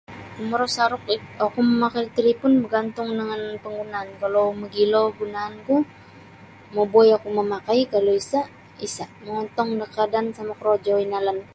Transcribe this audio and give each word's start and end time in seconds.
Komburo 0.35 0.65
saruk 0.75 1.01
iko 1.15 1.29
oku 1.45 1.59
mamakai 1.69 2.03
da 2.05 2.13
talipon 2.15 2.53
bagantung 2.63 3.07
dengan 3.19 3.41
penggunaan 3.63 4.09
kalau 4.21 4.45
mogilo 4.59 5.01
gunaanku 5.19 5.75
mabuai 6.75 7.09
oku 7.17 7.29
mamakai 7.37 7.81
kalau 7.93 8.13
isa' 8.21 8.51
isa' 8.87 9.13
mongontong 9.23 9.69
da 9.79 9.85
keadaan 9.93 10.27
sama 10.37 10.53
korojo 10.59 10.93
inalanku. 11.05 11.49